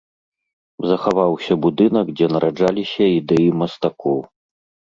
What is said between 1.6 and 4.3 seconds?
будынак, дзе нараджаліся ідэі мастакоў.